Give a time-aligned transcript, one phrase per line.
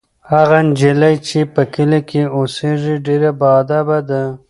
[0.31, 4.23] هغه نجلۍ چې په کلي کې اوسیږي ډېره باادبه ده.